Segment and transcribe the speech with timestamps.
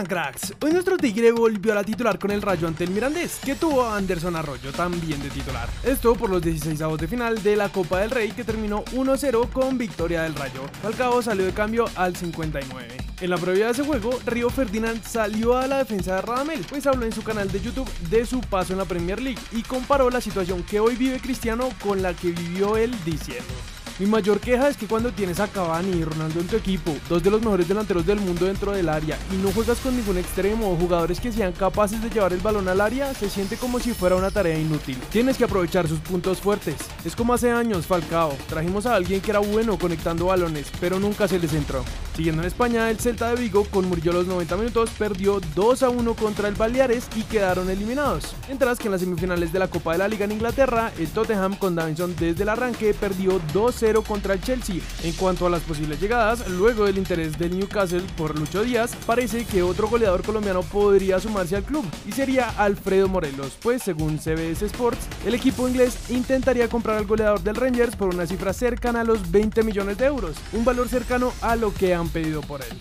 [0.00, 0.54] están cracks?
[0.62, 3.84] Hoy nuestro Tigre volvió a la titular con el Rayo ante el Mirandés, que tuvo
[3.84, 5.68] a Anderson Arroyo también de titular.
[5.82, 9.50] Esto por los 16 avos de final de la Copa del Rey que terminó 1-0
[9.50, 10.62] con victoria del Rayo.
[10.82, 12.96] Falcao salió de cambio al 59.
[13.20, 16.86] En la previa de ese juego, Río Ferdinand salió a la defensa de Radamel, pues
[16.86, 20.08] habló en su canal de YouTube de su paso en la Premier League y comparó
[20.08, 23.52] la situación que hoy vive Cristiano con la que vivió él diciendo.
[24.00, 27.22] Mi mayor queja es que cuando tienes a Cavani y Ronaldo en tu equipo, dos
[27.22, 30.72] de los mejores delanteros del mundo dentro del área, y no juegas con ningún extremo
[30.72, 33.92] o jugadores que sean capaces de llevar el balón al área, se siente como si
[33.92, 34.96] fuera una tarea inútil.
[35.12, 36.76] Tienes que aprovechar sus puntos fuertes.
[37.04, 41.28] Es como hace años Falcao, trajimos a alguien que era bueno conectando balones, pero nunca
[41.28, 41.84] se les entró.
[42.16, 45.90] Siguiendo en España, el Celta de Vigo con Murillo los 90 minutos perdió 2 a
[45.90, 48.34] 1 contra el Baleares y quedaron eliminados.
[48.46, 51.56] Mientras que en las semifinales de la Copa de la Liga en Inglaterra, el Tottenham
[51.56, 54.76] con Davinson desde el arranque perdió 2 0 contra el Chelsea.
[55.02, 59.44] En cuanto a las posibles llegadas, luego del interés del Newcastle por Lucho Díaz, parece
[59.44, 64.64] que otro goleador colombiano podría sumarse al club y sería Alfredo Morelos, pues según CBS
[64.66, 69.04] Sports, el equipo inglés intentaría comprar al goleador del Rangers por una cifra cercana a
[69.04, 72.76] los 20 millones de euros, un valor cercano a lo que han pedido por él.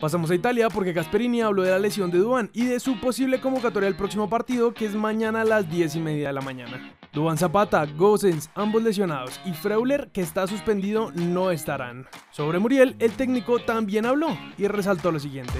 [0.00, 3.40] Pasamos a Italia porque Gasperini habló de la lesión de Duan y de su posible
[3.42, 7.01] convocatoria al próximo partido que es mañana a las 10 y media de la mañana.
[7.12, 12.06] Duan Zapata, Gosens, ambos lesionados, y Freuler, que está suspendido, no estarán.
[12.30, 15.52] Sobre Muriel, el técnico también habló y resaltó lo siguiente.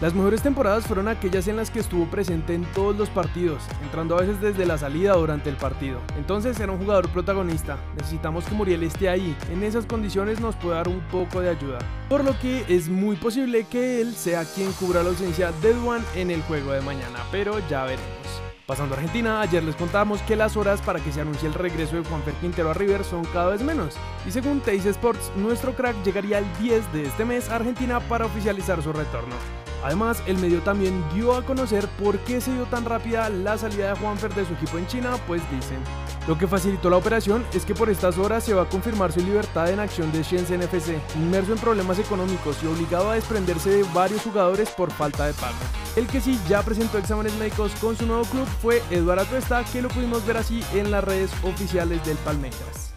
[0.00, 4.16] Las mejores temporadas fueron aquellas en las que estuvo presente en todos los partidos, entrando
[4.16, 6.00] a veces desde la salida durante el partido.
[6.18, 7.78] Entonces era un jugador protagonista.
[7.96, 9.34] Necesitamos que Muriel esté ahí.
[9.52, 11.78] En esas condiciones nos puede dar un poco de ayuda.
[12.08, 16.04] Por lo que es muy posible que él sea quien cubra la ausencia de Duan
[16.16, 18.25] en el juego de mañana, pero ya veremos.
[18.66, 21.94] Pasando a Argentina, ayer les contábamos que las horas para que se anuncie el regreso
[21.94, 23.94] de Juanfer Quintero a River son cada vez menos.
[24.26, 28.26] Y según Teis Sports, nuestro crack llegaría el 10 de este mes a Argentina para
[28.26, 29.36] oficializar su retorno.
[29.84, 33.90] Además, el medio también dio a conocer por qué se dio tan rápida la salida
[33.90, 35.78] de Juanfer de su equipo en China, pues dicen.
[36.26, 39.20] Lo que facilitó la operación es que por estas horas se va a confirmar su
[39.20, 43.84] libertad en acción de Shenzhen FC, inmerso en problemas económicos y obligado a desprenderse de
[43.94, 45.85] varios jugadores por falta de pago.
[45.96, 49.80] El que sí ya presentó exámenes médicos con su nuevo club fue Eduardo Atuesta, que
[49.80, 52.92] lo pudimos ver así en las redes oficiales del Palmeiras.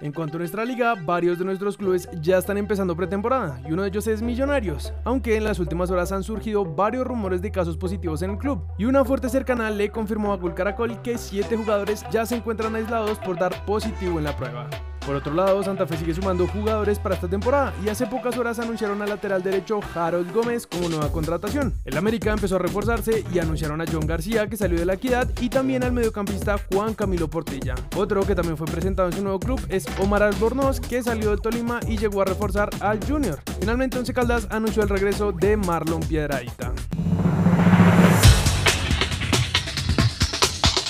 [0.00, 3.82] En cuanto a nuestra liga, varios de nuestros clubes ya están empezando pretemporada y uno
[3.82, 7.76] de ellos es Millonarios, aunque en las últimas horas han surgido varios rumores de casos
[7.76, 11.56] positivos en el club y una fuerte cercana le confirmó a Gol Caracol que 7
[11.56, 14.70] jugadores ya se encuentran aislados por dar positivo en la prueba.
[15.06, 18.58] Por otro lado, Santa Fe sigue sumando jugadores para esta temporada y hace pocas horas
[18.60, 21.74] anunciaron al lateral derecho Harold Gómez como nueva contratación.
[21.84, 25.28] El América empezó a reforzarse y anunciaron a John García que salió de la equidad
[25.40, 27.74] y también al mediocampista Juan Camilo Portilla.
[27.96, 31.40] Otro que también fue presentado en su nuevo club es Omar Albornoz que salió del
[31.40, 33.40] Tolima y llegó a reforzar al Junior.
[33.58, 36.71] Finalmente Once Caldas anunció el regreso de Marlon Piedraíta.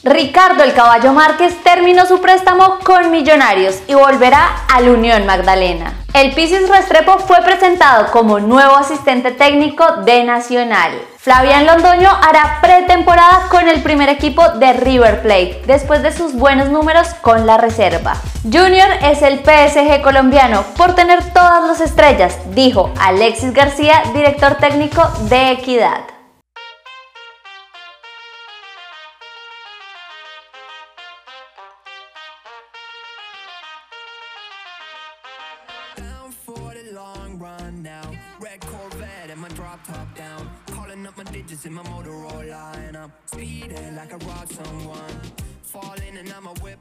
[0.05, 5.95] Ricardo El Caballo Márquez terminó su préstamo con Millonarios y volverá al Unión Magdalena.
[6.13, 10.91] El Pisis Restrepo fue presentado como nuevo asistente técnico de Nacional.
[11.19, 16.69] Flavián Londoño hará pretemporada con el primer equipo de River Plate después de sus buenos
[16.69, 18.17] números con la reserva.
[18.43, 25.01] Junior es el PSG colombiano por tener todas las estrellas, dijo Alexis García, director técnico
[25.29, 26.12] de Equidad.
[39.33, 40.51] And my drop top down.
[40.67, 45.21] Calling up my digits in my Motorola and I'm speeding like I robbed someone.
[45.63, 46.79] Falling and I'm a whip.